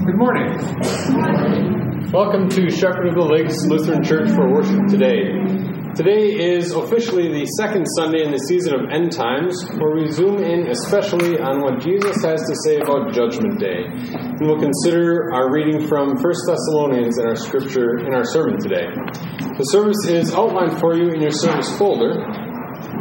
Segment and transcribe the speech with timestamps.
[0.00, 0.56] Good morning.
[2.10, 5.28] Welcome to Shepherd of the Lakes Lutheran Church for worship today.
[5.92, 10.40] Today is officially the second Sunday in the season of end times, where we zoom
[10.40, 13.84] in especially on what Jesus has to say about Judgment Day.
[14.16, 18.88] And we'll consider our reading from 1 Thessalonians in our scripture in our sermon today.
[19.60, 22.24] The service is outlined for you in your service folder.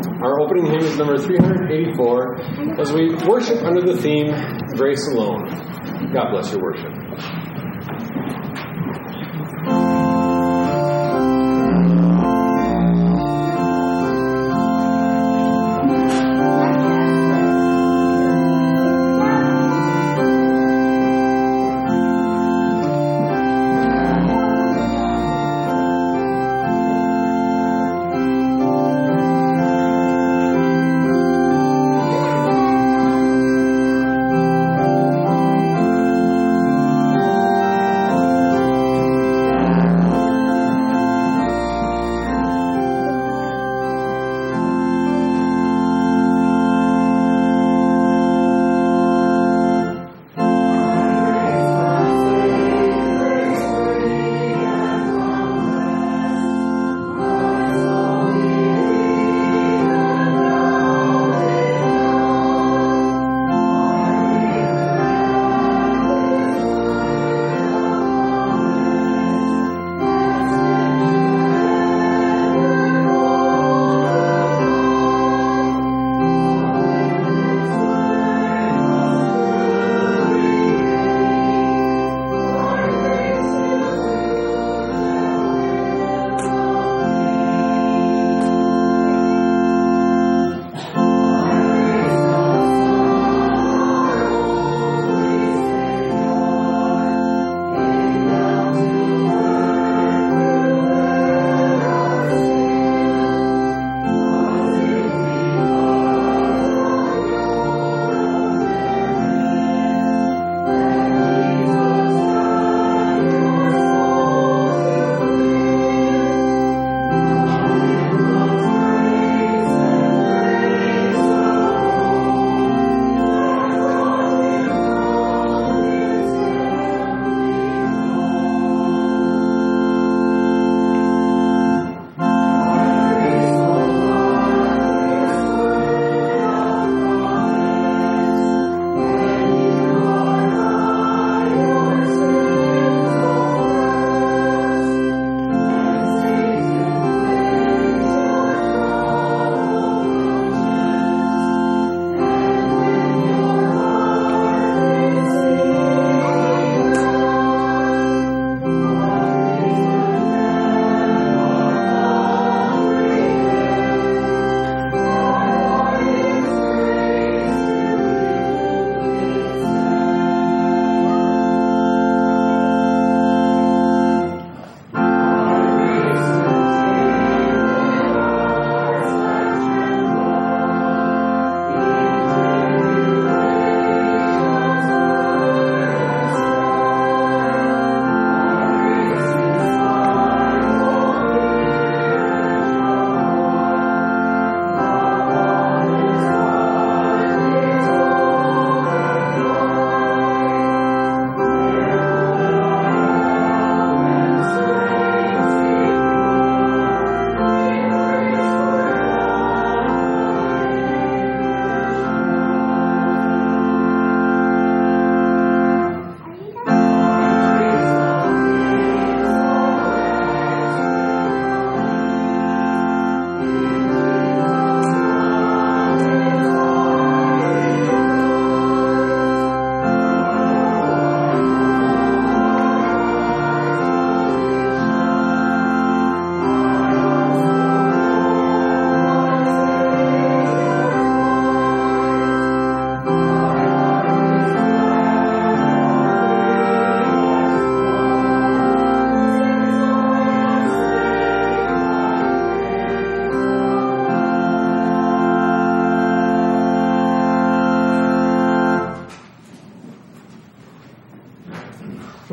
[0.07, 4.31] Our opening hymn is number 384 as we worship under the theme
[4.75, 5.49] Grace Alone.
[6.13, 6.91] God bless your worship.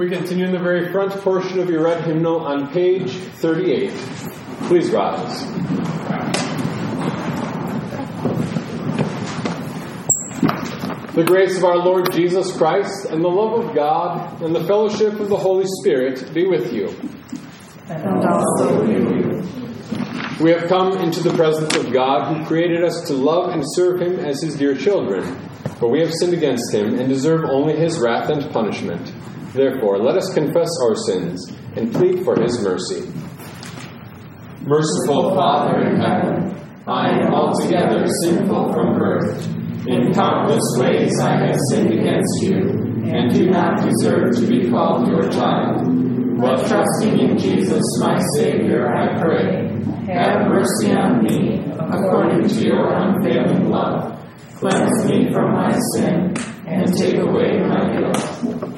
[0.06, 3.90] We continue in the very front portion of your red hymnal on page 38.
[4.68, 5.44] Please rise.
[11.12, 15.18] The grace of our Lord Jesus Christ, and the love of God, and the fellowship
[15.18, 16.86] of the Holy Spirit be with you.
[17.88, 20.44] And also with you.
[20.44, 24.00] We have come into the presence of God, who created us to love and serve
[24.00, 25.24] Him as His dear children.
[25.80, 29.12] For we have sinned against Him and deserve only His wrath and punishment.
[29.56, 33.10] Therefore, let us confess our sins and plead for His mercy.
[34.60, 39.46] Merciful Father in heaven, I am altogether sinful from birth.
[39.86, 42.68] In countless ways I have sinned against you,
[43.06, 45.86] and do not deserve to be called your child.
[46.38, 49.68] But trusting in Jesus, my Savior, I pray,
[50.12, 54.20] have mercy on me, according to your unfailing love.
[54.56, 56.34] Cleanse me from my sin,
[56.66, 58.75] and take away my guilt.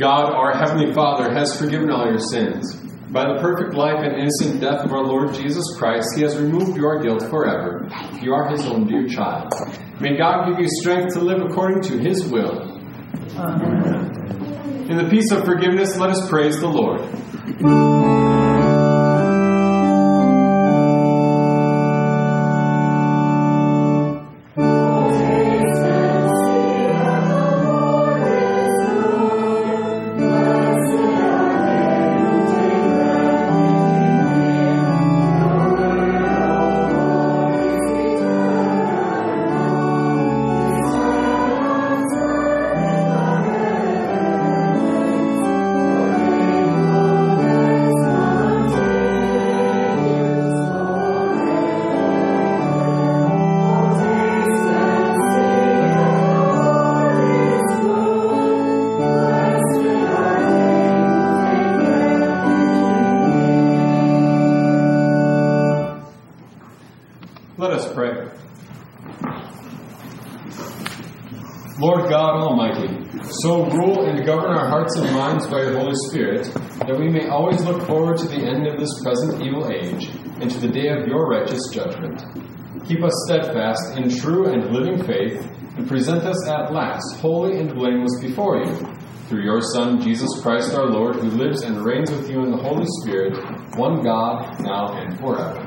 [0.00, 2.74] God, our Heavenly Father, has forgiven all your sins.
[3.10, 6.74] By the perfect life and innocent death of our Lord Jesus Christ, He has removed
[6.74, 7.86] your guilt forever.
[8.22, 9.52] You are His own dear child.
[10.00, 12.80] May God give you strength to live according to His will.
[13.36, 14.88] Amen.
[14.90, 18.19] In the peace of forgiveness, let us praise the Lord.
[75.46, 76.44] By your Holy Spirit,
[76.86, 80.08] that we may always look forward to the end of this present evil age
[80.40, 82.22] and to the day of your righteous judgment.
[82.86, 85.46] Keep us steadfast in true and living faith,
[85.76, 88.74] and present us at last holy and blameless before you,
[89.28, 92.56] through your Son, Jesus Christ our Lord, who lives and reigns with you in the
[92.56, 93.36] Holy Spirit,
[93.76, 95.59] one God, now and forever.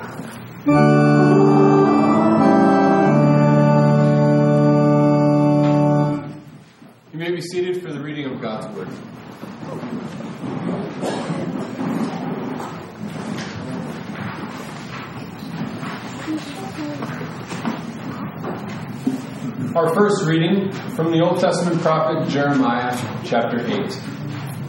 [19.76, 22.96] Our first reading from the Old Testament prophet Jeremiah,
[23.26, 23.80] chapter 8.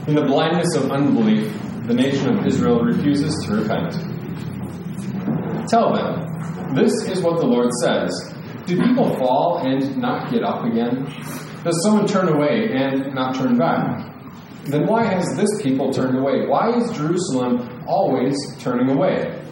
[0.09, 1.53] In the blindness of unbelief,
[1.87, 3.93] the nation of Israel refuses to repent.
[5.69, 8.11] Tell them, this is what the Lord says
[8.65, 11.05] Do people fall and not get up again?
[11.65, 14.14] Does someone turn away and not turn back?
[14.67, 16.47] Then why has this people turned away?
[16.47, 19.43] Why is Jerusalem always turning away?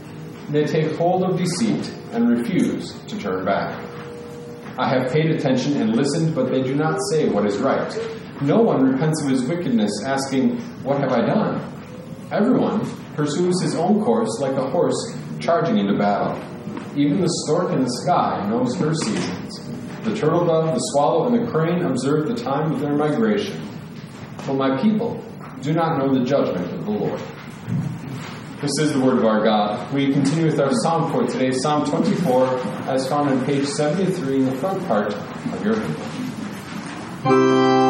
[0.48, 3.78] They take hold of deceit and refuse to turn back.
[4.78, 7.92] I have paid attention and listened, but they do not say what is right.
[8.40, 11.60] No one repents of his wickedness, asking, What have I done?
[12.32, 12.80] Everyone
[13.14, 16.42] pursues his own course like a horse charging into battle.
[16.96, 19.60] Even the stork in the sky knows her seasons.
[20.04, 23.60] The turtle dove, the swallow, and the crane observe the time of their migration.
[24.46, 25.22] But my people
[25.60, 27.20] do not know the judgment of the Lord.
[28.60, 29.92] This is the word of our God.
[29.92, 32.46] We continue with our psalm for today, Psalm 24,
[32.88, 35.74] as found on page 73 in the front part of your
[37.24, 37.81] Bible.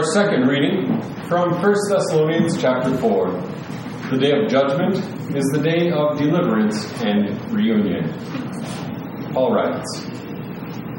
[0.00, 3.32] Our second reading from 1 Thessalonians chapter 4.
[4.10, 4.96] The day of judgment
[5.36, 8.08] is the day of deliverance and reunion.
[9.34, 10.06] Paul writes,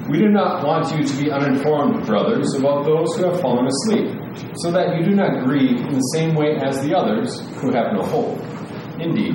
[0.07, 4.13] We do not want you to be uninformed, brothers, about those who have fallen asleep,
[4.57, 7.93] so that you do not grieve in the same way as the others who have
[7.93, 8.37] no hope.
[8.99, 9.33] Indeed,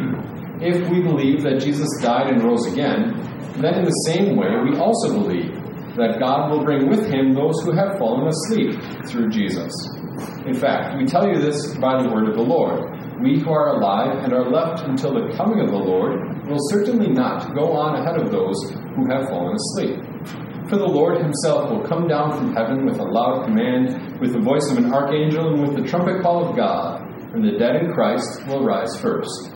[0.63, 3.19] if we believe that Jesus died and rose again,
[3.59, 5.56] then in the same way we also believe
[5.97, 8.77] that God will bring with him those who have fallen asleep
[9.09, 9.73] through Jesus.
[10.45, 12.93] In fact, we tell you this by the word of the Lord.
[13.23, 17.09] We who are alive and are left until the coming of the Lord will certainly
[17.09, 18.57] not go on ahead of those
[18.95, 20.05] who have fallen asleep.
[20.69, 24.41] For the Lord himself will come down from heaven with a loud command, with the
[24.41, 27.93] voice of an archangel, and with the trumpet call of God, and the dead in
[27.93, 29.51] Christ will rise first.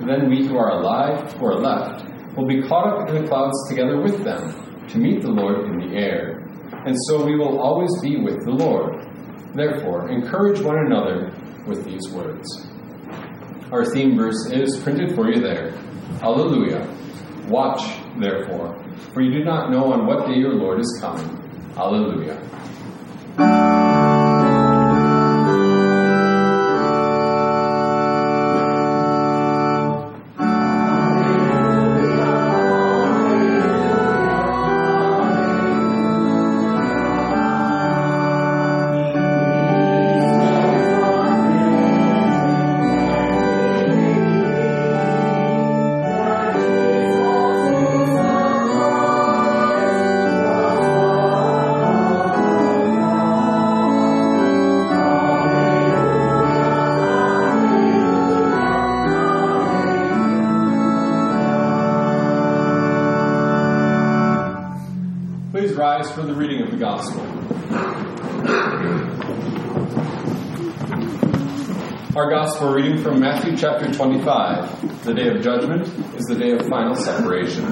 [0.00, 2.04] Then we who are alive, who are left,
[2.36, 5.78] will be caught up in the clouds together with them to meet the Lord in
[5.78, 6.46] the air.
[6.84, 9.06] And so we will always be with the Lord.
[9.54, 11.32] Therefore, encourage one another
[11.66, 12.46] with these words.
[13.72, 15.74] Our theme verse is printed for you there.
[16.22, 16.86] Alleluia.
[17.48, 17.82] Watch,
[18.18, 18.78] therefore,
[19.12, 21.28] for you do not know on what day your Lord is coming.
[21.76, 22.40] Alleluia.
[73.06, 75.04] From Matthew chapter 25.
[75.04, 75.86] The day of judgment
[76.18, 77.62] is the day of final separation.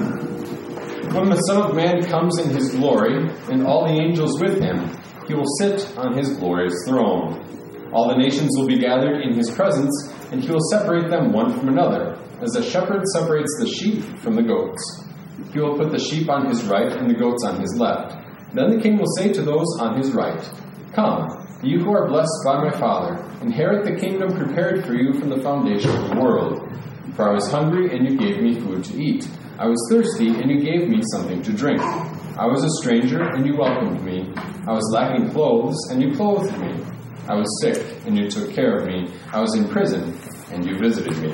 [1.11, 4.89] When the Son of Man comes in his glory, and all the angels with him,
[5.27, 7.91] he will sit on his glorious throne.
[7.91, 9.93] All the nations will be gathered in his presence,
[10.31, 14.35] and he will separate them one from another, as a shepherd separates the sheep from
[14.35, 15.03] the goats.
[15.51, 18.15] He will put the sheep on his right and the goats on his left.
[18.53, 20.49] Then the king will say to those on his right,
[20.93, 25.29] Come, you who are blessed by my Father, inherit the kingdom prepared for you from
[25.29, 26.69] the foundation of the world.
[27.15, 29.27] For I was hungry, and you gave me food to eat.
[29.57, 31.81] I was thirsty, and you gave me something to drink.
[31.81, 34.31] I was a stranger, and you welcomed me.
[34.67, 36.83] I was lacking clothes, and you clothed me.
[37.27, 39.11] I was sick, and you took care of me.
[39.31, 40.17] I was in prison,
[40.51, 41.33] and you visited me.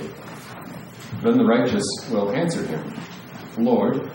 [1.23, 2.93] Then the righteous will answer him,
[3.57, 4.11] Lord,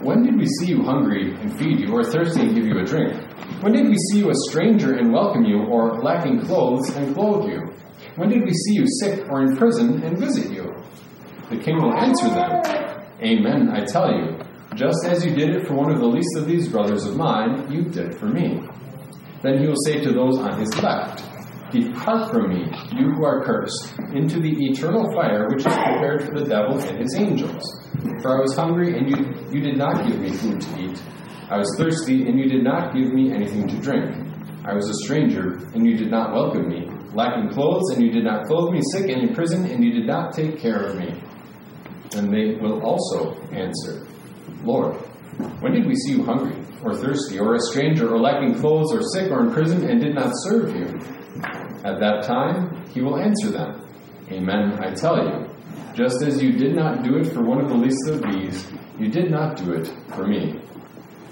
[0.00, 2.84] when did we see you hungry and feed you, or thirsty and give you a
[2.84, 3.25] drink?
[3.60, 7.48] When did we see you a stranger and welcome you, or lacking clothes and clothe
[7.48, 7.72] you?
[8.16, 10.74] When did we see you sick or in prison and visit you?
[11.48, 12.62] The king will answer them,
[13.22, 14.38] Amen, I tell you,
[14.74, 17.72] just as you did it for one of the least of these brothers of mine,
[17.72, 18.60] you did for me.
[19.42, 21.22] Then he will say to those on his left,
[21.72, 26.38] Depart from me, you who are cursed, into the eternal fire which is prepared for
[26.38, 27.62] the devil and his angels.
[28.20, 29.16] For I was hungry, and you,
[29.50, 31.02] you did not give me food to eat.
[31.48, 34.14] I was thirsty, and you did not give me anything to drink.
[34.64, 36.90] I was a stranger, and you did not welcome me.
[37.14, 38.80] Lacking clothes, and you did not clothe me.
[38.90, 41.22] Sick and in prison, and you did not take care of me.
[42.16, 44.06] And they will also answer,
[44.64, 44.96] Lord,
[45.60, 49.02] when did we see you hungry, or thirsty, or a stranger, or lacking clothes, or
[49.02, 50.86] sick, or in prison, and did not serve you?
[51.84, 53.86] At that time, he will answer them
[54.32, 55.46] Amen, I tell you.
[55.94, 59.08] Just as you did not do it for one of the least of these, you
[59.08, 60.60] did not do it for me.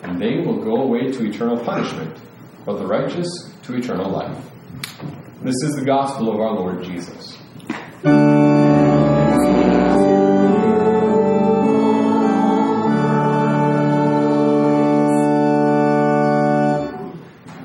[0.04, 2.14] And they will go away to eternal punishment,
[2.66, 3.26] but the righteous
[3.62, 4.36] to eternal life.
[5.40, 7.38] This is the gospel of our Lord Jesus.
[8.04, 8.12] You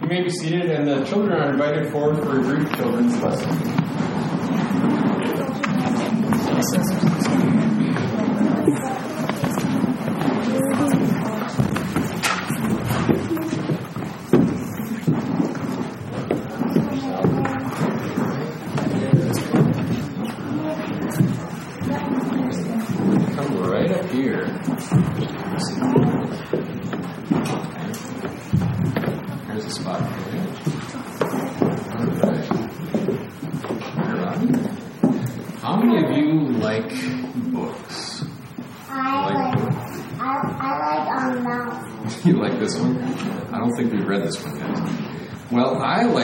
[0.07, 3.98] may be seated, and the children are invited forward for a brief children's lesson.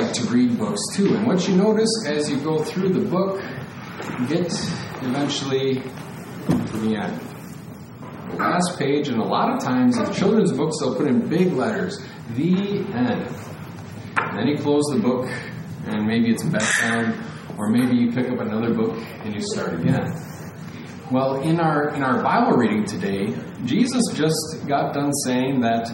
[0.01, 3.41] Like to read books too, and what you notice as you go through the book,
[4.19, 4.51] you get
[5.01, 5.75] eventually
[6.47, 7.21] to the end.
[8.31, 11.53] The last page, and a lot of times in children's books, they'll put in big
[11.53, 13.25] letters, the end.
[14.17, 15.29] And then you close the book,
[15.85, 17.23] and maybe it's bedtime,
[17.57, 20.13] or maybe you pick up another book and you start again.
[21.09, 25.89] Well, in our in our Bible reading today, Jesus just got done saying that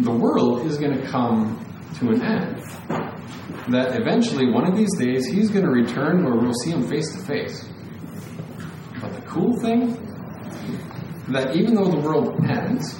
[0.00, 1.64] the world is going to come
[2.00, 3.13] to an end.
[3.68, 7.12] That eventually, one of these days, he's going to return where we'll see him face
[7.14, 7.68] to face.
[9.00, 9.96] But the cool thing,
[11.28, 12.98] that even though the world ends,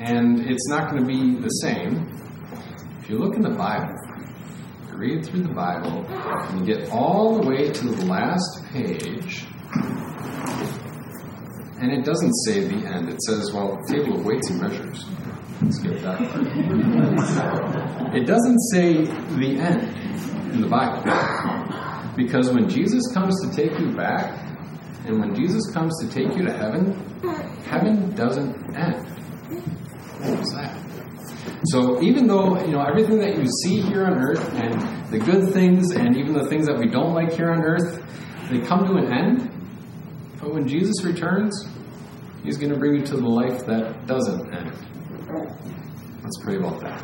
[0.00, 2.08] and it's not going to be the same,
[3.00, 3.94] if you look in the Bible,
[4.90, 9.46] you read through the Bible, and you get all the way to the last page,
[11.82, 13.08] and it doesn't say the end.
[13.08, 15.04] It says, well, table of weights and measures.
[15.70, 16.20] Skip that.
[18.14, 21.02] It doesn't say the end in the Bible.
[22.16, 24.38] Because when Jesus comes to take you back,
[25.06, 26.92] and when Jesus comes to take you to heaven,
[27.64, 29.04] heaven doesn't end.
[30.20, 30.78] What was that?
[31.64, 35.52] So even though you know everything that you see here on earth and the good
[35.52, 38.00] things and even the things that we don't like here on earth,
[38.50, 39.51] they come to an end.
[40.42, 41.68] But when Jesus returns,
[42.42, 44.72] he's going to bring you to the life that doesn't end.
[46.20, 47.00] Let's pray about that.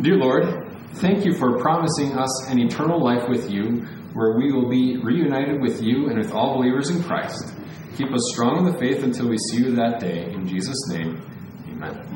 [0.00, 4.70] Dear Lord, thank you for promising us an eternal life with you where we will
[4.70, 7.54] be reunited with you and with all believers in Christ.
[7.96, 10.32] Keep us strong in the faith until we see you that day.
[10.32, 11.20] In Jesus' name,
[11.68, 12.08] amen.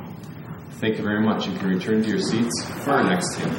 [0.72, 1.46] Thank you very much.
[1.46, 3.52] You can return to your seats for our next hymn.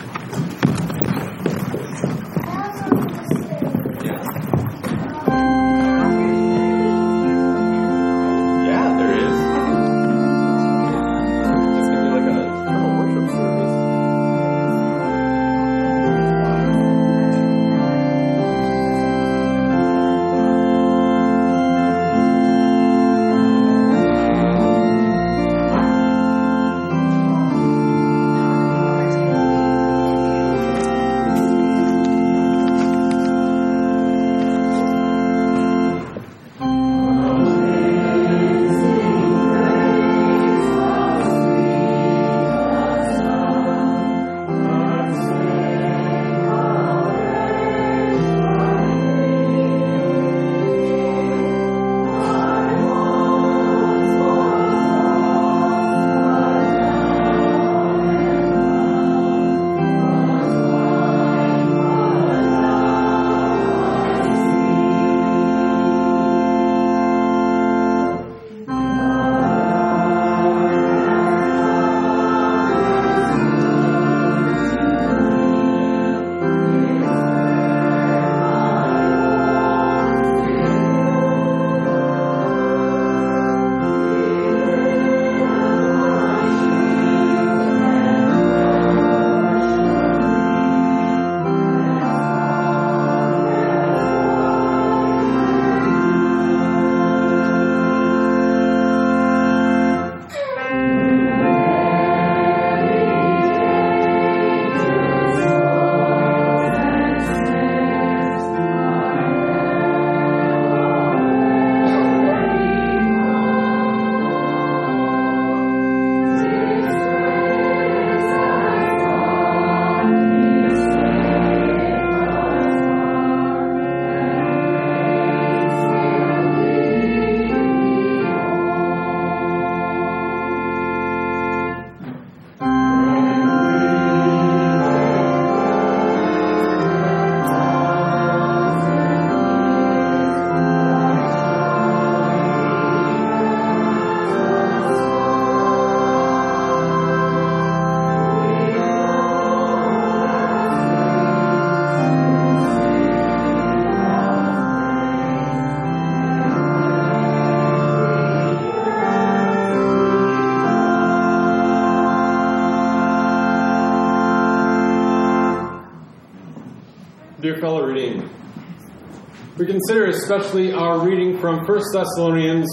[169.78, 172.68] Consider especially our reading from 1 Thessalonians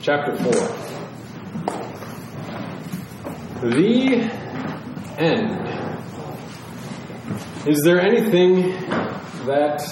[0.00, 0.52] chapter 4.
[3.70, 4.30] The
[5.18, 5.66] end.
[7.66, 8.70] Is there anything
[9.46, 9.82] that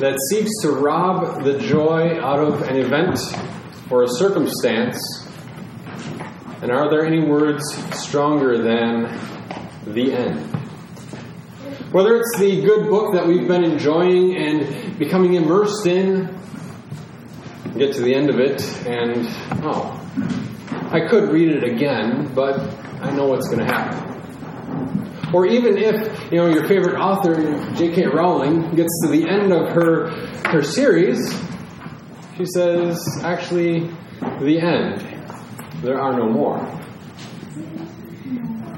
[0.00, 3.20] that seeks to rob the joy out of an event
[3.90, 4.98] or a circumstance?
[6.62, 7.62] And are there any words
[7.96, 9.04] stronger than
[9.86, 10.59] the end.
[11.92, 16.26] Whether it's the good book that we've been enjoying and becoming immersed in,
[17.76, 19.26] get to the end of it and,
[19.64, 19.96] oh,
[20.92, 22.60] I could read it again, but
[23.00, 25.34] I know what's going to happen.
[25.34, 27.34] Or even if, you know, your favorite author,
[27.74, 28.06] J.K.
[28.06, 30.10] Rowling, gets to the end of her,
[30.48, 31.18] her series,
[32.36, 33.90] she says, actually,
[34.40, 35.00] the end.
[35.82, 36.58] There are no more.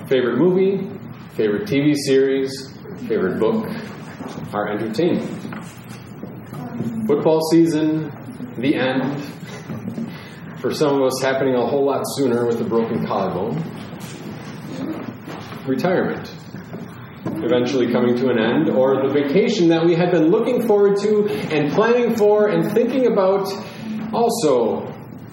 [0.09, 0.89] Favorite movie,
[1.35, 2.72] favorite TV series,
[3.13, 3.67] favorite book,
[4.55, 5.29] are entertainment.
[7.07, 8.11] Football season,
[8.57, 9.23] the end.
[10.61, 13.63] For some of us, happening a whole lot sooner with a broken collarbone.
[15.67, 16.35] Retirement,
[17.45, 21.27] eventually coming to an end, or the vacation that we had been looking forward to
[21.55, 23.47] and planning for and thinking about
[24.15, 24.91] also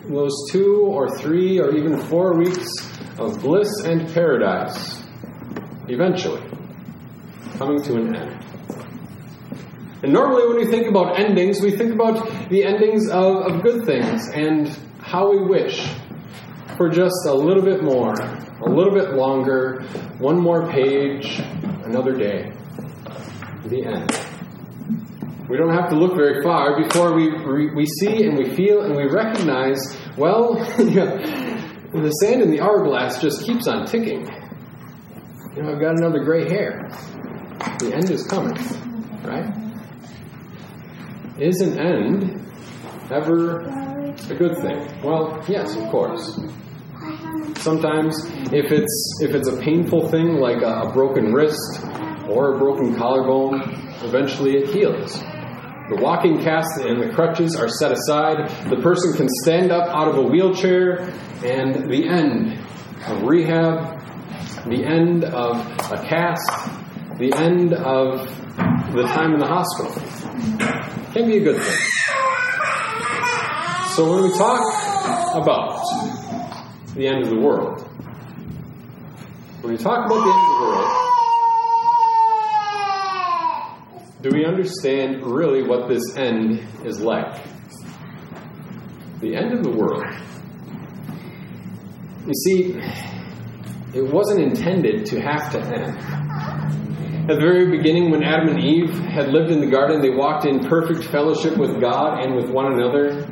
[0.09, 2.67] those two or three or even four weeks
[3.17, 5.01] of bliss and paradise,
[5.87, 6.41] eventually
[7.59, 8.45] coming to an end.
[10.01, 13.85] And normally, when we think about endings, we think about the endings of, of good
[13.85, 14.69] things and
[15.01, 15.93] how we wish
[16.77, 19.81] for just a little bit more, a little bit longer,
[20.19, 21.39] one more page,
[21.83, 22.53] another day.
[23.65, 25.49] The end.
[25.49, 28.95] We don't have to look very far before we, we, see and we feel and
[28.95, 29.79] we recognize,
[30.15, 34.29] well, the sand in the hourglass just keeps on ticking.
[35.57, 36.87] You know, I've got another gray hair.
[37.79, 38.55] The end is coming,
[39.23, 39.53] right?
[41.37, 42.45] Is an end
[43.11, 43.61] ever
[44.29, 45.01] a good thing?
[45.03, 46.39] Well, yes, of course.
[47.57, 48.15] Sometimes,
[48.53, 51.81] if it's if it's a painful thing like a, a broken wrist
[52.29, 53.61] or a broken collarbone,
[54.03, 55.19] eventually it heals.
[55.89, 58.47] The walking cast and the crutches are set aside.
[58.69, 61.09] The person can stand up out of a wheelchair,
[61.43, 62.59] and the end
[63.07, 63.99] of rehab,
[64.67, 65.57] the end of
[65.91, 66.78] a cast,
[67.19, 68.25] the end of
[68.93, 69.91] the time in the hospital
[71.11, 71.79] can be a good thing.
[73.93, 74.61] So when we talk
[75.35, 75.83] about
[76.95, 77.81] the end of the world,
[79.61, 80.95] when we talk about the end of the world,
[84.21, 87.43] do we understand really what this end is like?
[89.19, 90.05] The end of the world.
[92.25, 92.79] You see,
[93.93, 96.28] it wasn't intended to have to end.
[97.29, 100.45] At the very beginning, when Adam and Eve had lived in the garden, they walked
[100.45, 103.23] in perfect fellowship with God and with one another.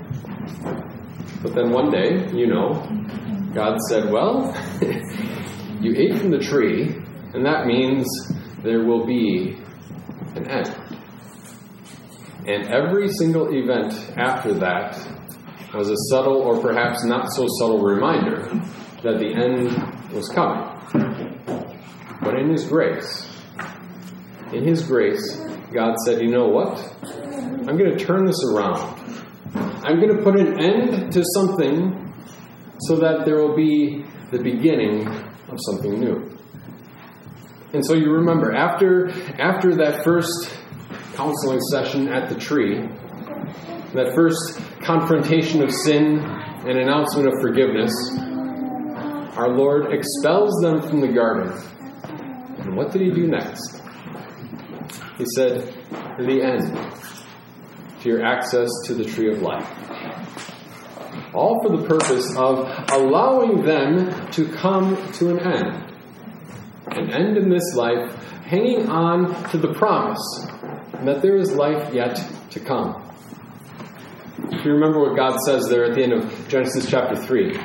[1.42, 2.74] But then one day, you know,
[3.56, 4.54] God said, Well,
[5.82, 6.96] you ate from the tree,
[7.34, 8.06] and that means
[8.62, 9.58] there will be
[10.36, 10.76] an end.
[12.46, 14.96] And every single event after that
[15.74, 18.44] was a subtle or perhaps not so subtle reminder
[19.02, 20.70] that the end was coming.
[22.22, 23.34] But in His grace,
[24.54, 25.38] in His grace,
[25.74, 26.78] God said, You know what?
[27.04, 28.98] I'm going to turn this around.
[29.84, 32.14] I'm going to put an end to something
[32.82, 36.38] so that there will be the beginning of something new.
[37.74, 40.56] And so you remember, after, after that first
[41.16, 42.88] counseling session at the tree,
[43.94, 47.94] that first confrontation of sin and announcement of forgiveness,
[49.38, 51.52] our Lord expels them from the garden.
[52.60, 53.82] And what did he do next?
[55.18, 55.74] He said,
[56.20, 56.78] The end
[58.02, 59.68] to your access to the tree of life.
[61.34, 65.94] All for the purpose of allowing them to come to an end.
[66.88, 70.48] An end in this life, hanging on to the promise
[71.04, 73.04] that there is life yet to come.
[74.52, 77.60] If you remember what God says there at the end of Genesis chapter 3,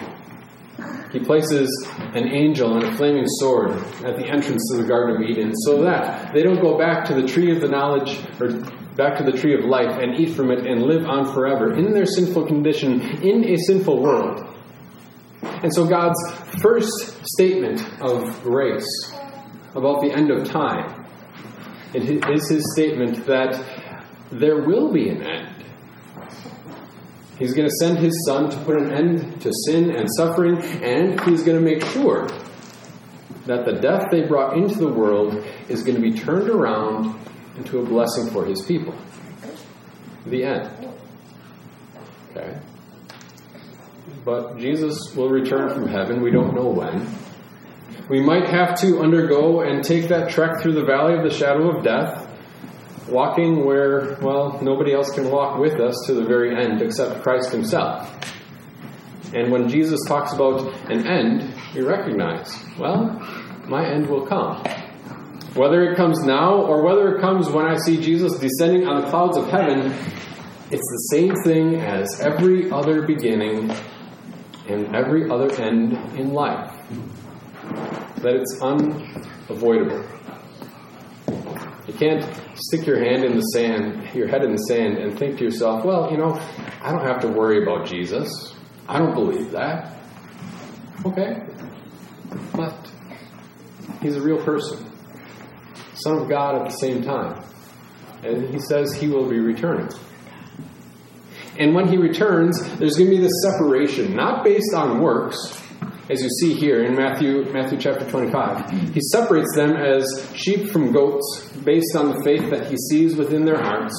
[1.12, 1.68] He places
[2.14, 3.72] an angel and a flaming sword
[4.05, 7.14] at the entrance to the Garden of Eden so that they don't go back to
[7.14, 8.48] the tree of the knowledge or
[8.96, 11.92] back to the tree of life and eat from it and live on forever in
[11.92, 14.46] their sinful condition in a sinful world.
[15.42, 16.18] And so God's
[16.62, 19.12] first statement of grace
[19.75, 21.07] about the end of time
[21.94, 23.62] is his statement that
[24.31, 25.62] there will be an end.
[27.38, 31.21] He's going to send his son to put an end to sin and suffering, and
[31.23, 32.29] he's going to make sure
[33.47, 37.18] that the death they brought into the world is going to be turned around
[37.57, 38.95] into a blessing for his people.
[40.27, 40.88] The end.
[42.31, 42.59] Okay?
[44.25, 46.23] But Jesus will return from heaven.
[46.23, 47.09] We don't know when.
[48.09, 51.77] We might have to undergo and take that trek through the valley of the shadow
[51.77, 52.29] of death,
[53.09, 57.51] walking where, well, nobody else can walk with us to the very end except Christ
[57.53, 58.09] Himself.
[59.35, 63.19] And when Jesus talks about an end, we recognize, well,
[63.67, 64.62] my end will come.
[65.55, 69.09] Whether it comes now or whether it comes when I see Jesus descending on the
[69.09, 69.93] clouds of heaven,
[70.71, 73.71] it's the same thing as every other beginning
[74.69, 76.75] and every other end in life.
[78.17, 80.05] That it's unavoidable.
[81.87, 85.38] You can't stick your hand in the sand, your head in the sand, and think
[85.38, 86.40] to yourself, well, you know,
[86.81, 88.55] I don't have to worry about Jesus.
[88.88, 89.97] I don't believe that.
[91.05, 91.42] Okay.
[92.55, 92.88] But
[94.01, 94.90] he's a real person,
[95.95, 97.45] Son of God at the same time.
[98.23, 99.88] And he says he will be returning.
[101.59, 105.61] And when he returns, there's going to be this separation, not based on works,
[106.11, 108.95] as you see here in Matthew, Matthew chapter 25.
[108.95, 113.45] He separates them as sheep from goats based on the faith that he sees within
[113.45, 113.95] their hearts.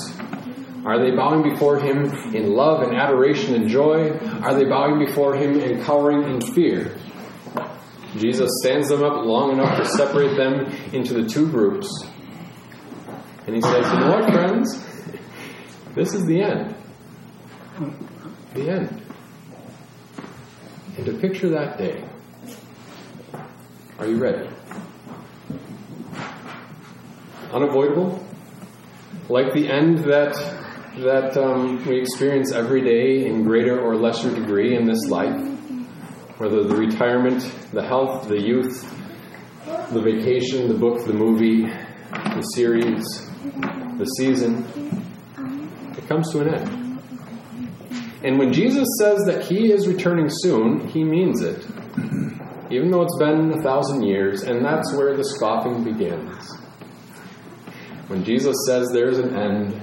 [0.85, 4.11] Are they bowing before him in love and adoration and joy?
[4.41, 6.97] Are they bowing before him and cowering in fear?
[8.17, 11.89] Jesus stands them up long enough to separate them into the two groups.
[13.47, 14.83] And he says, You know what, friends?
[15.95, 16.75] This is the end.
[18.53, 19.02] The end.
[20.95, 22.03] And to picture that day,
[23.97, 24.47] are you ready?
[27.51, 28.23] Unavoidable?
[29.27, 30.35] Like the end that,
[30.97, 35.47] that um, we experience every day in greater or lesser degree in this life?
[36.37, 38.83] Whether the retirement, the health, the youth,
[39.91, 41.63] the vacation, the book, the movie,
[42.11, 43.03] the series,
[43.97, 44.65] the season,
[45.97, 46.82] it comes to an end.
[48.23, 51.65] And when Jesus says that he is returning soon, he means it.
[52.71, 56.49] Even though it's been a thousand years, and that's where the scoffing begins.
[58.07, 59.81] When Jesus says there's an end,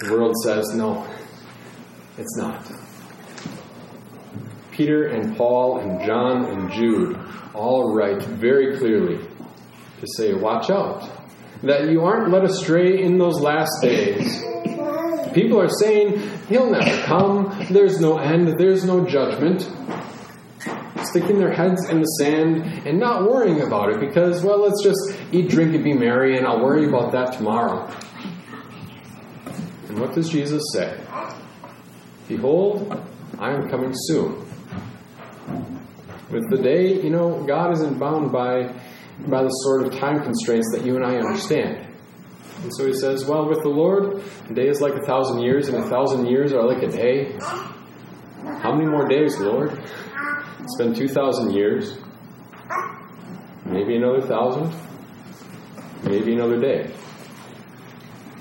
[0.00, 1.06] the world says, no,
[2.16, 2.68] it's not.
[4.72, 7.18] Peter and Paul and John and Jude
[7.54, 9.18] all write very clearly
[10.00, 11.08] to say, watch out,
[11.62, 14.42] that you aren't led astray in those last days
[15.32, 19.70] People are saying, He'll never come, there's no end, there's no judgment.
[21.04, 25.18] Sticking their heads in the sand and not worrying about it because, well, let's just
[25.32, 27.88] eat, drink, and be merry, and I'll worry about that tomorrow.
[29.88, 30.98] And what does Jesus say?
[32.28, 33.00] Behold,
[33.38, 34.44] I am coming soon.
[36.30, 38.74] With the day, you know, God isn't bound by,
[39.26, 41.87] by the sort of time constraints that you and I understand.
[42.62, 45.68] And so he says, Well, with the Lord, a day is like a thousand years,
[45.68, 47.38] and a thousand years are like a day.
[48.60, 49.72] How many more days, Lord?
[50.60, 51.96] It's been 2,000 years.
[53.64, 54.74] Maybe another thousand.
[56.04, 56.90] Maybe another day.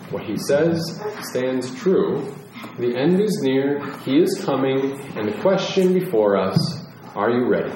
[0.10, 2.34] What he says stands true.
[2.80, 6.58] The end is near, he is coming, and the question before us
[7.16, 7.74] are you ready?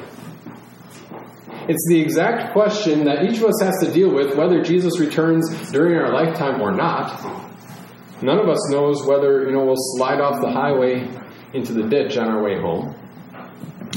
[1.67, 5.71] It's the exact question that each of us has to deal with whether Jesus returns
[5.71, 7.21] during our lifetime or not.
[8.21, 11.09] None of us knows whether, you know, we'll slide off the highway
[11.53, 12.95] into the ditch on our way home.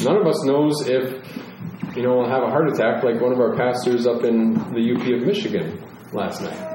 [0.02, 3.40] None of us knows if, you know, we'll have a heart attack like one of
[3.40, 6.74] our pastors up in the UP of Michigan last night.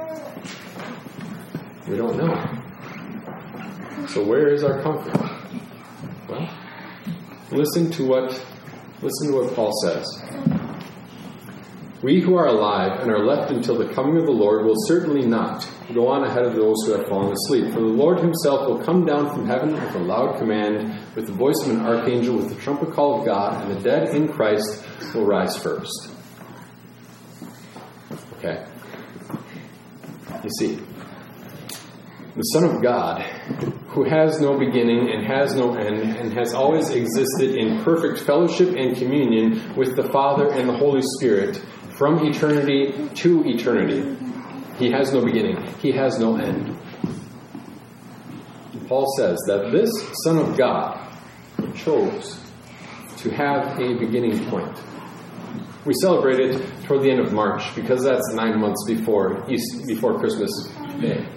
[1.88, 4.06] We don't know.
[4.06, 5.14] So where is our comfort?
[6.28, 6.48] Well,
[7.50, 8.30] listen to what
[9.02, 10.59] listen to what Paul says.
[12.02, 15.26] We who are alive and are left until the coming of the Lord will certainly
[15.26, 17.74] not go on ahead of those who have fallen asleep.
[17.74, 21.32] For the Lord himself will come down from heaven with a loud command, with the
[21.34, 24.82] voice of an archangel, with the trumpet call of God, and the dead in Christ
[25.14, 26.10] will rise first.
[28.38, 28.64] Okay.
[30.42, 30.78] You see,
[32.34, 33.20] the Son of God,
[33.88, 38.74] who has no beginning and has no end, and has always existed in perfect fellowship
[38.74, 41.60] and communion with the Father and the Holy Spirit,
[42.00, 44.16] from eternity to eternity.
[44.78, 46.74] He has no beginning, he has no end.
[48.88, 49.90] Paul says that this
[50.24, 50.98] Son of God
[51.74, 52.40] chose
[53.18, 54.74] to have a beginning point.
[55.84, 60.18] We celebrate it toward the end of March because that's nine months before East, before
[60.18, 60.50] Christmas
[61.02, 61.28] Day.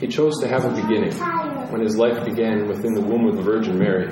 [0.00, 1.12] He chose to have a beginning
[1.70, 4.10] when his life began within the womb of the Virgin Mary.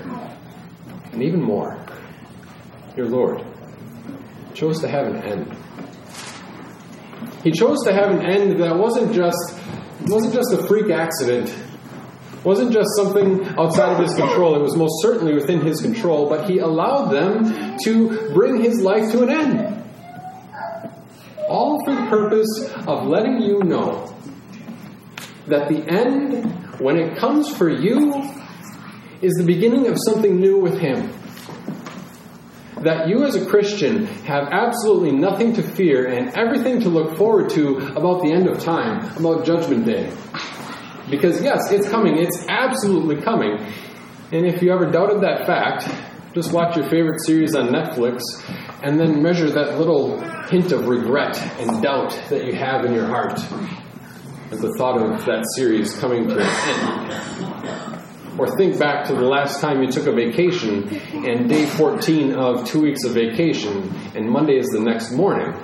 [1.13, 1.83] And even more,
[2.99, 3.56] your Lord
[4.57, 5.57] chose to have an end.
[7.45, 9.61] He chose to have an end that wasn't just
[10.09, 11.55] wasn't just a freak accident,
[12.43, 14.57] wasn't just something outside of his control.
[14.57, 19.11] It was most certainly within his control, but he allowed them to bring his life
[19.13, 19.85] to an end.
[21.49, 24.13] All for the purpose of letting you know
[25.47, 28.13] that the end, when it comes for you,
[29.23, 31.16] is the beginning of something new with him
[32.83, 37.51] that you as a Christian have absolutely nothing to fear and everything to look forward
[37.51, 40.13] to about the end of time, about Judgment Day.
[41.11, 43.59] Because, yes, it's coming, it's absolutely coming.
[44.33, 45.89] And if you ever doubted that fact,
[46.35, 48.21] just watch your favorite series on Netflix
[48.83, 53.07] and then measure that little hint of regret and doubt that you have in your
[53.07, 53.39] heart
[54.53, 57.96] at the thought of that series coming to an end.
[58.39, 60.89] Or think back to the last time you took a vacation
[61.27, 65.55] and day 14 of two weeks of vacation, and Monday is the next morning.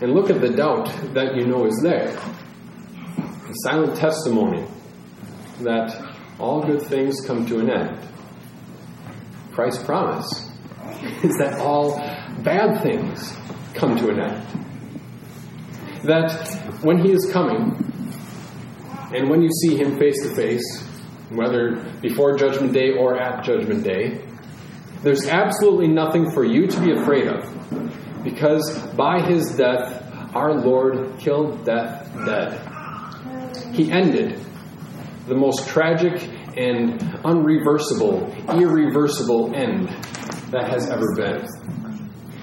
[0.00, 2.08] And look at the doubt that you know is there.
[2.08, 4.64] A silent testimony
[5.60, 7.98] that all good things come to an end.
[9.52, 10.50] Christ's promise
[11.22, 11.96] is that all
[12.42, 13.36] bad things
[13.74, 14.46] come to an end.
[16.04, 17.84] That when He is coming,
[19.14, 20.87] and when you see Him face to face,
[21.30, 24.20] whether before Judgment Day or at Judgment Day,
[25.02, 28.24] there's absolutely nothing for you to be afraid of.
[28.24, 32.60] Because by His death, our Lord killed death dead.
[33.74, 34.40] He ended
[35.26, 36.22] the most tragic
[36.56, 39.88] and unreversible, irreversible end
[40.50, 41.46] that has ever been.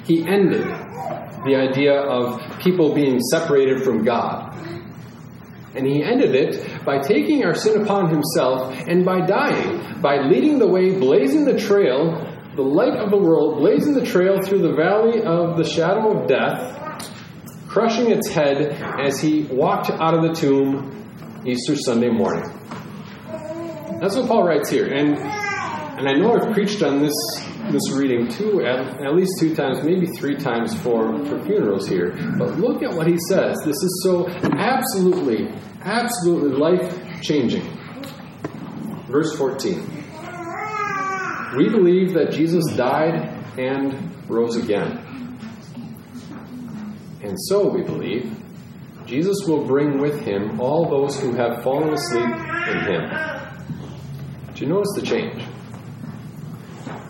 [0.05, 0.65] He ended
[1.45, 4.55] the idea of people being separated from God.
[5.75, 10.59] And he ended it by taking our sin upon himself and by dying, by leading
[10.59, 14.73] the way, blazing the trail, the light of the world, blazing the trail through the
[14.73, 17.11] valley of the shadow of death,
[17.67, 22.43] crushing its head as he walked out of the tomb Easter Sunday morning.
[23.99, 24.87] That's what Paul writes here.
[24.87, 25.17] And
[25.97, 27.15] and I know I've preached on this
[27.71, 32.11] this reading two at, at least two times, maybe three times for, for funerals here.
[32.37, 33.57] But look at what he says.
[33.65, 35.51] This is so absolutely,
[35.85, 37.63] absolutely life changing.
[39.07, 39.79] Verse 14.
[41.55, 45.01] We believe that Jesus died and rose again.
[47.21, 48.35] And so we believe
[49.05, 53.09] Jesus will bring with him all those who have fallen asleep in him.
[54.53, 55.43] Do you notice the change?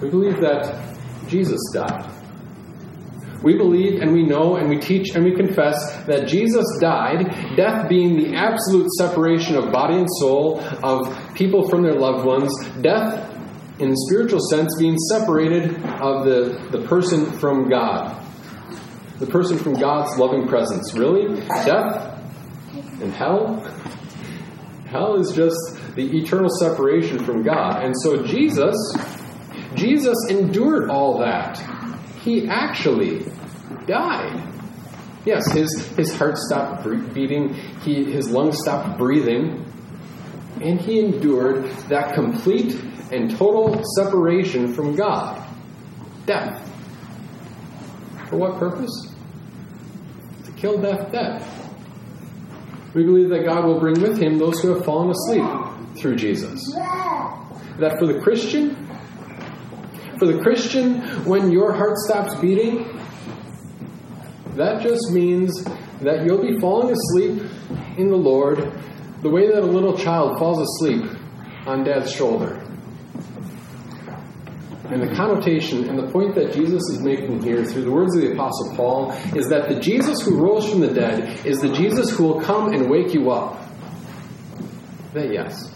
[0.01, 2.14] We believe that Jesus died.
[3.45, 7.87] We believe and we know and we teach and we confess that Jesus died, death
[7.87, 13.31] being the absolute separation of body and soul, of people from their loved ones, death
[13.79, 18.19] in the spiritual sense being separated of the, the person from God,
[19.19, 20.95] the person from God's loving presence.
[20.95, 21.39] Really?
[21.65, 22.19] Death
[22.99, 23.57] and hell?
[24.87, 25.55] Hell is just
[25.95, 27.83] the eternal separation from God.
[27.83, 28.75] And so Jesus
[29.75, 31.57] Jesus endured all that.
[32.21, 33.25] He actually
[33.87, 34.53] died.
[35.25, 36.83] Yes, his, his heart stopped
[37.13, 39.65] beating, he, his lungs stopped breathing,
[40.61, 42.79] and he endured that complete
[43.11, 45.41] and total separation from God
[46.25, 46.61] death.
[48.29, 49.13] For what purpose?
[50.45, 51.51] To kill death death.
[52.93, 56.59] We believe that God will bring with him those who have fallen asleep through Jesus.
[56.73, 58.75] That for the Christian,
[60.17, 62.94] for the Christian, when your heart stops beating,
[64.55, 65.63] that just means
[66.01, 67.43] that you'll be falling asleep
[67.97, 68.71] in the Lord
[69.21, 71.03] the way that a little child falls asleep
[71.65, 72.61] on dad's shoulder.
[74.89, 78.21] And the connotation and the point that Jesus is making here through the words of
[78.21, 82.11] the Apostle Paul is that the Jesus who rose from the dead is the Jesus
[82.11, 83.59] who will come and wake you up.
[85.13, 85.73] That yes.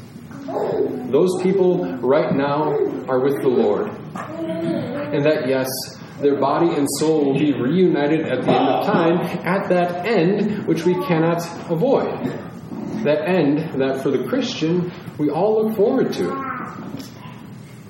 [1.11, 2.71] Those people right now
[3.07, 3.89] are with the Lord.
[4.13, 5.67] And that, yes,
[6.21, 10.67] their body and soul will be reunited at the end of time, at that end
[10.67, 12.25] which we cannot avoid.
[13.03, 16.49] That end that for the Christian we all look forward to.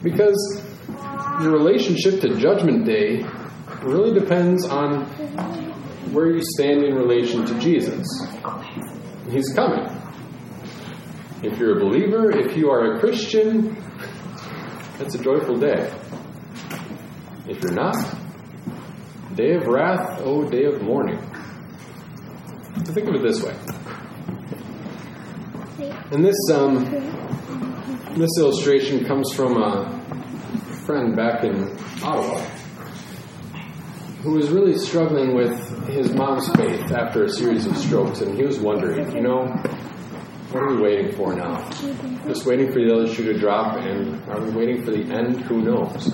[0.03, 0.63] Because
[1.41, 3.25] your relationship to Judgment Day
[3.81, 5.05] really depends on
[6.13, 8.07] where you stand in relation to Jesus.
[9.29, 9.87] He's coming.
[11.41, 13.75] If you're a believer, if you are a Christian,
[14.97, 15.91] that's a joyful day.
[17.47, 17.95] If you're not,
[19.39, 21.17] day of wrath, oh, day of mourning.
[22.87, 23.55] Think of it this way.
[26.11, 26.83] And this um,
[28.17, 29.97] this illustration comes from a
[30.85, 32.39] friend back in Ottawa
[34.23, 38.43] who was really struggling with his mom's faith after a series of strokes, and he
[38.43, 39.45] was wondering, you know,
[40.51, 41.69] what are we waiting for now?
[42.27, 45.39] Just waiting for the other shoe to drop, and are we waiting for the end?
[45.43, 46.13] Who knows?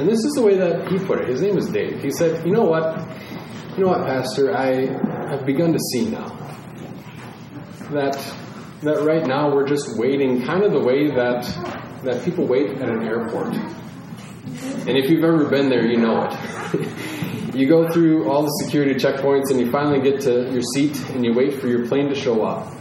[0.00, 1.28] And this is the way that he put it.
[1.28, 2.02] His name is Dave.
[2.02, 3.06] He said, You know what?
[3.76, 4.56] You know what, Pastor?
[4.56, 4.88] I,
[5.30, 6.26] I've begun to see now
[7.90, 8.16] that,
[8.80, 11.42] that right now we're just waiting kind of the way that,
[12.02, 13.54] that people wait at an airport.
[14.88, 17.54] And if you've ever been there, you know it.
[17.54, 21.26] you go through all the security checkpoints and you finally get to your seat and
[21.26, 22.74] you wait for your plane to show up.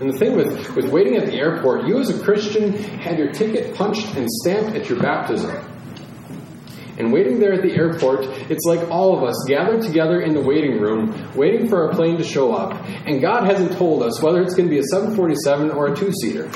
[0.00, 3.30] And the thing with, with waiting at the airport, you as a Christian had your
[3.30, 5.70] ticket punched and stamped at your baptism.
[6.98, 10.40] And waiting there at the airport, it's like all of us gathered together in the
[10.40, 12.84] waiting room, waiting for our plane to show up.
[13.06, 16.12] And God hasn't told us whether it's going to be a 747 or a two
[16.12, 16.48] seater.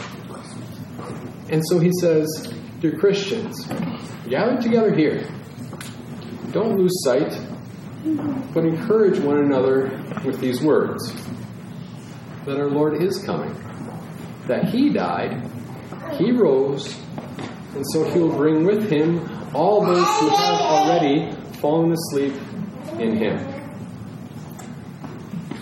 [1.50, 3.66] And so He says, Dear Christians,
[4.28, 5.28] gather together here.
[6.52, 7.36] Don't lose sight,
[8.54, 9.90] but encourage one another
[10.24, 11.12] with these words
[12.46, 13.54] that our Lord is coming,
[14.46, 15.50] that He died,
[16.16, 16.98] He rose,
[17.74, 22.34] and so He'll bring with Him all those who have already fallen asleep
[22.98, 23.38] in Him.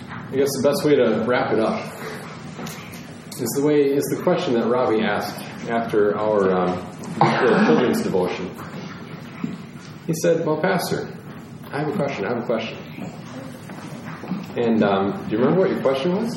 [0.09, 1.83] I guess the best way to wrap it up
[3.39, 8.51] is the way is the question that Robbie asked after our um, children's devotion.
[10.05, 11.07] He said, "Well, Pastor,
[11.71, 12.25] I have a question.
[12.25, 12.77] I have a question."
[14.57, 16.35] And um, do you remember what your question was?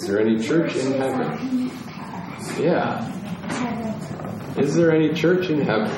[0.00, 1.70] Is there any church in heaven?
[2.58, 3.06] Yeah.
[4.56, 5.90] Is there any church in heaven?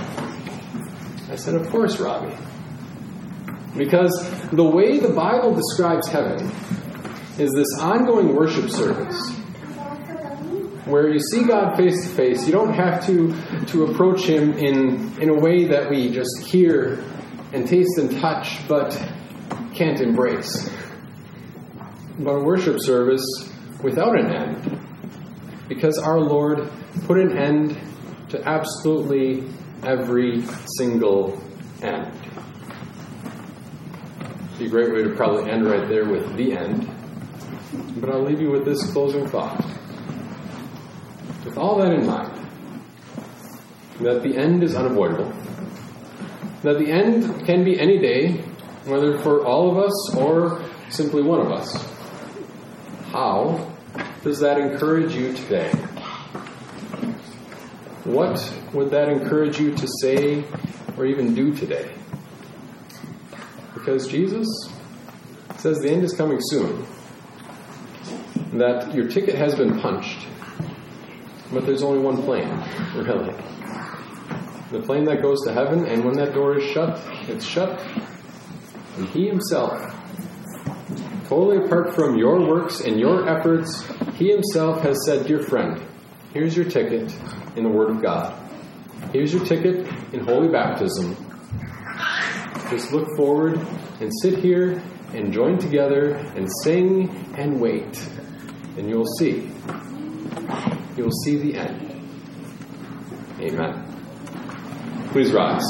[1.31, 2.35] I said, Of course, Robbie.
[3.77, 4.11] Because
[4.51, 6.51] the way the Bible describes heaven
[7.39, 9.31] is this ongoing worship service
[10.85, 12.45] where you see God face to face.
[12.45, 13.33] You don't have to,
[13.67, 17.05] to approach Him in, in a way that we just hear
[17.53, 19.01] and taste and touch but
[19.75, 20.69] can't embrace.
[22.19, 23.52] But a worship service
[23.83, 24.80] without an end.
[25.68, 26.70] Because our Lord
[27.07, 27.78] put an end
[28.30, 29.45] to absolutely
[29.83, 30.43] every
[30.76, 31.43] single
[31.83, 32.12] end.
[34.59, 36.89] Be a great way to probably end right there with the end.
[37.97, 39.64] But I'll leave you with this closing thought.
[41.45, 42.33] With all that in mind,
[44.01, 45.33] that the end is unavoidable,
[46.62, 48.43] that the end can be any day,
[48.85, 51.74] whether for all of us or simply one of us.
[53.11, 53.72] How
[54.23, 55.70] does that encourage you today?
[58.05, 60.45] What would that encourage you to say
[60.97, 61.93] or even do today?
[63.75, 64.47] Because Jesus
[65.57, 66.87] says the end is coming soon,
[68.53, 70.27] that your ticket has been punched,
[71.53, 72.49] but there's only one plane,
[72.95, 73.35] really.
[74.70, 77.81] The plane that goes to heaven, and when that door is shut, it's shut,
[78.97, 79.93] and He Himself
[81.33, 83.89] totally apart from your works and your efforts,
[84.23, 85.83] He Himself has said, Dear friend,
[86.33, 87.12] here's your ticket
[87.57, 88.33] in the Word of God.
[89.12, 91.16] Here's your ticket in holy baptism.
[92.70, 93.59] Just look forward
[94.01, 94.81] and sit here
[95.12, 98.01] and join together and sing and wait,
[98.77, 99.51] and you'll see.
[100.97, 101.91] You'll see the end.
[103.41, 105.09] Amen.
[105.11, 105.64] Please rise.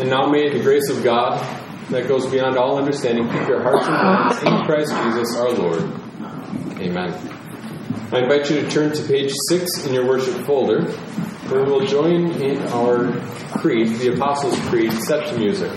[0.00, 1.38] And now may the grace of God
[1.90, 5.82] that goes beyond all understanding keep your hearts and minds in Christ Jesus our Lord.
[6.80, 7.12] Amen.
[8.10, 10.90] I invite you to turn to page 6 in your worship folder,
[11.50, 13.12] where we'll join in our
[13.58, 15.70] creed, the Apostles' Creed, set to music.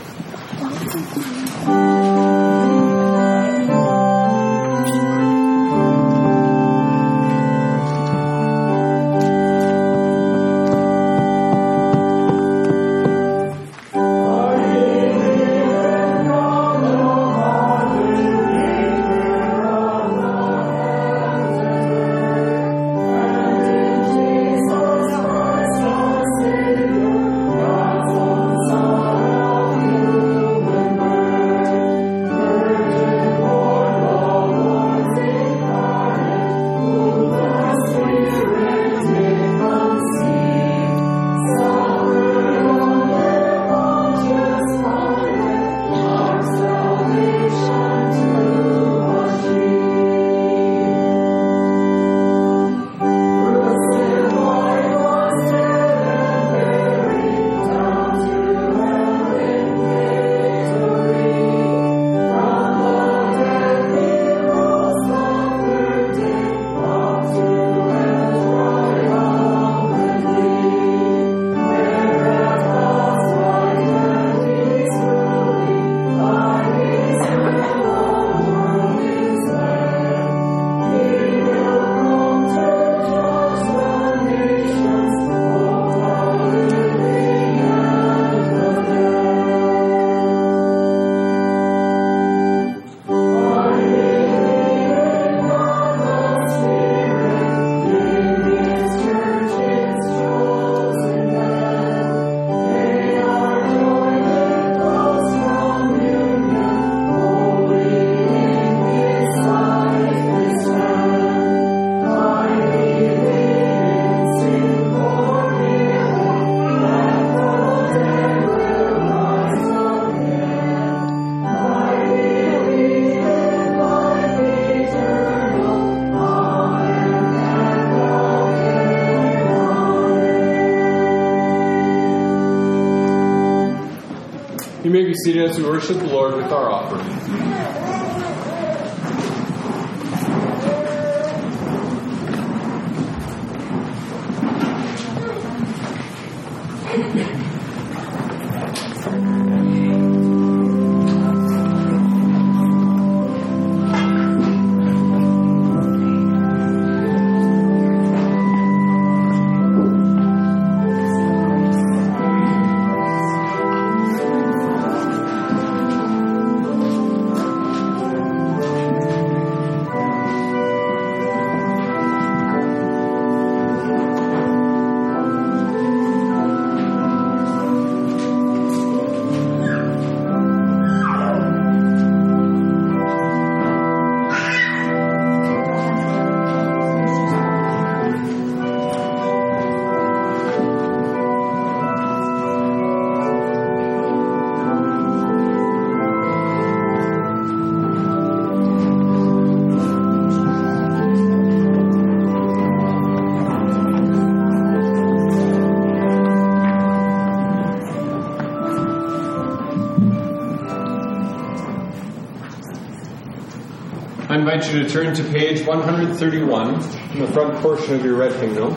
[214.44, 216.74] Invite you to turn to page 131
[217.14, 218.74] in the front portion of your red hymnal.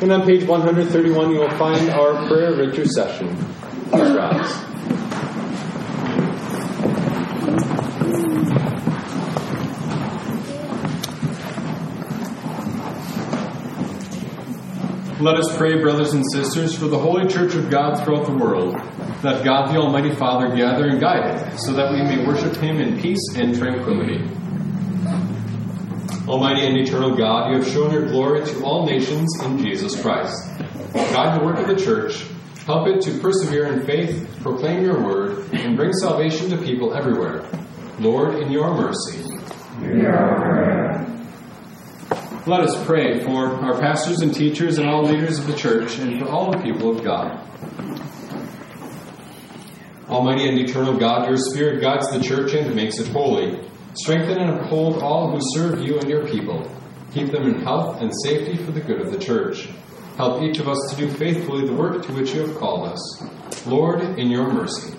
[0.00, 3.36] And on page 131, you will find our prayer of intercession.
[3.90, 4.64] Please rise.
[15.20, 18.76] Let us pray, brothers and sisters, for the Holy Church of God throughout the world,
[19.20, 22.80] that God the Almighty Father gather and guide it, so that we may worship Him
[22.80, 24.39] in peace and tranquility.
[26.30, 30.48] Almighty and eternal God, you have shown your glory to all nations in Jesus Christ.
[30.92, 32.24] Guide the work of the church,
[32.66, 37.44] help it to persevere in faith, proclaim your word, and bring salvation to people everywhere.
[37.98, 39.24] Lord, in your mercy.
[42.46, 46.20] Let us pray for our pastors and teachers and all leaders of the church and
[46.20, 47.44] for all the people of God.
[50.08, 53.68] Almighty and eternal God, your Spirit guides the church and makes it holy.
[53.94, 56.70] Strengthen and uphold all who serve you and your people.
[57.12, 59.68] Keep them in health and safety for the good of the church.
[60.16, 63.66] Help each of us to do faithfully the work to which you have called us.
[63.66, 64.94] Lord, in your mercy.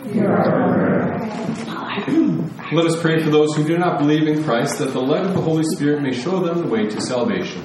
[2.72, 5.34] Let us pray for those who do not believe in Christ, that the light of
[5.34, 7.62] the Holy Spirit may show them the way to salvation.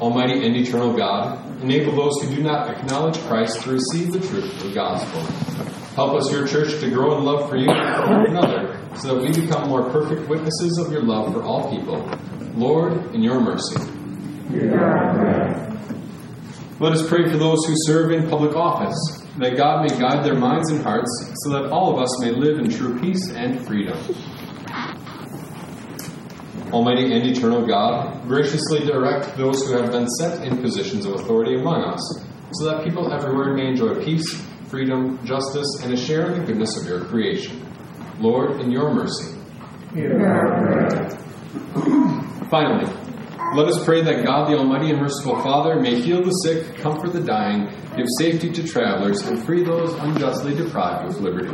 [0.00, 4.56] Almighty and eternal God, enable those who do not acknowledge Christ to receive the truth
[4.56, 5.20] of the gospel.
[5.94, 9.14] Help us, your church, to grow in love for you and for one another, so
[9.14, 12.08] that we become more perfect witnesses of your love for all people.
[12.54, 13.76] Lord, in your mercy.
[16.80, 18.96] Let us pray for those who serve in public office,
[19.38, 22.58] that God may guide their minds and hearts, so that all of us may live
[22.58, 23.98] in true peace and freedom.
[26.72, 31.54] Almighty and eternal God, graciously direct those who have been set in positions of authority
[31.54, 34.34] among us, so that people everywhere may enjoy peace,
[34.68, 37.66] freedom, justice, and a share in the goodness of your creation.
[38.18, 39.36] Lord, in your mercy.
[42.50, 42.92] Finally,
[43.54, 47.12] let us pray that God, the Almighty and merciful Father, may heal the sick, comfort
[47.12, 51.52] the dying, give safety to travelers, and free those unjustly deprived of liberty.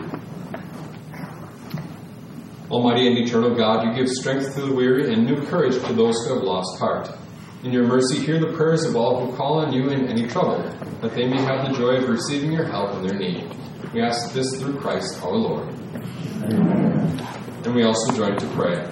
[2.70, 6.16] Almighty and eternal God, you give strength to the weary and new courage to those
[6.26, 7.08] who have lost heart.
[7.62, 10.62] In your mercy, hear the prayers of all who call on you in any trouble,
[11.00, 13.48] that they may have the joy of receiving your help in their need.
[13.92, 15.68] We ask this through Christ our Lord.
[17.64, 18.84] And we also join to pray.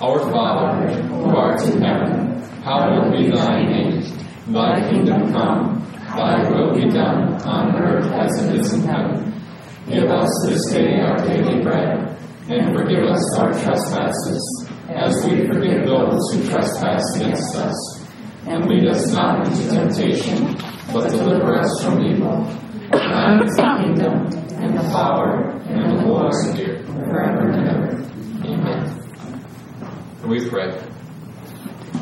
[0.00, 4.02] Our Father, who art in heaven, hallowed be thy name.
[4.48, 5.86] Thy kingdom come,
[6.16, 9.40] thy will be done, on earth as it is in heaven.
[9.88, 12.13] Give us this day our daily bread,
[12.48, 18.06] and forgive us our trespasses, as we forgive those who trespass against us.
[18.46, 20.54] And lead us not into temptation,
[20.92, 22.44] but deliver us from evil.
[22.90, 22.98] For
[23.44, 24.26] is the kingdom,
[24.62, 27.90] and the power, and the glory, forever and ever.
[28.44, 29.04] Amen.
[30.20, 30.78] And we pray.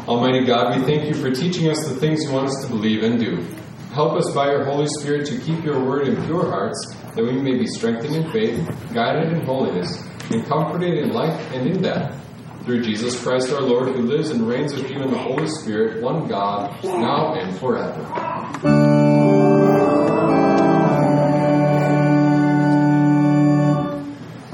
[0.09, 3.05] Almighty God, we thank you for teaching us the things you want us to believe
[3.05, 3.47] and do.
[3.93, 7.41] Help us by your Holy Spirit to keep your word in pure hearts, that we
[7.41, 8.59] may be strengthened in faith,
[8.93, 10.03] guided in holiness,
[10.41, 12.19] comforted in life and in death.
[12.65, 16.01] Through Jesus Christ our Lord, who lives and reigns with you in the Holy Spirit,
[16.01, 18.03] one God, now and forever.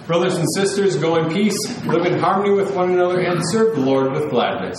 [0.06, 3.82] Brothers and sisters, go in peace, live in harmony with one another, and serve the
[3.82, 4.78] Lord with gladness.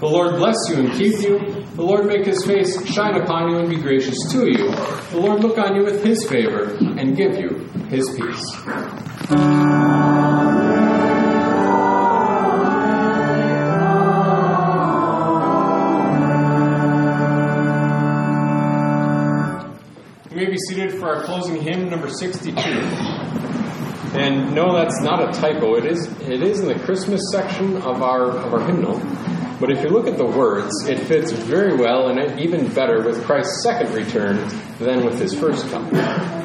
[0.00, 1.38] The Lord bless you and keep you.
[1.74, 4.70] The Lord make his face shine upon you and be gracious to you.
[5.10, 7.58] The Lord look on you with his favor and give you
[7.90, 10.13] his peace.
[20.54, 22.56] Be seated for our closing hymn, number 62.
[24.16, 25.74] And no, that's not a typo.
[25.74, 29.00] It is it is in the Christmas section of our of our hymnal.
[29.58, 33.24] But if you look at the words, it fits very well and even better with
[33.24, 34.36] Christ's second return
[34.78, 36.43] than with his first coming.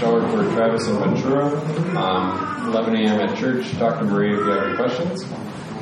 [0.00, 1.46] Shower for Travis and Ventura,
[1.94, 3.20] um, 11 a.m.
[3.20, 3.70] at church.
[3.72, 5.24] Talk to Marie if you have any questions.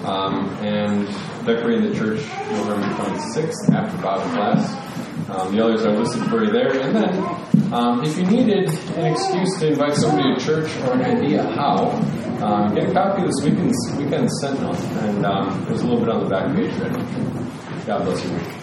[0.04, 1.06] Um, and
[1.46, 5.30] decorating the church November 26th after Bible class.
[5.30, 6.80] Um, the others are listed for you there.
[6.80, 11.02] And then, um, if you needed an excuse to invite somebody to church or an
[11.02, 11.90] idea how,
[12.42, 14.74] um, get a copy of this weekend's, weekend Sentinel.
[14.74, 17.86] And um, there's a little bit on the back page ready.
[17.86, 18.57] God bless you.